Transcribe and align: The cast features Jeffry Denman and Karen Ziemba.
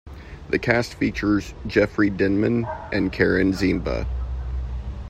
The 0.49 0.57
cast 0.57 0.95
features 0.95 1.53
Jeffry 1.67 2.09
Denman 2.09 2.65
and 2.91 3.13
Karen 3.13 3.51
Ziemba. 3.51 4.07